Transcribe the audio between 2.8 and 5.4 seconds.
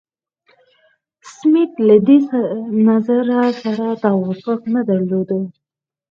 نظر سره توافق نه درلود.